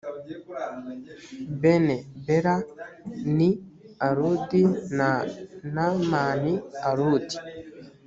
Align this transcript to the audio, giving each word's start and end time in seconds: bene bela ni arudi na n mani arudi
bene 1.61 1.97
bela 2.25 2.55
ni 3.37 3.49
arudi 4.07 4.61
na 4.97 5.11
n 5.73 5.75
mani 6.11 6.53
arudi 6.89 7.35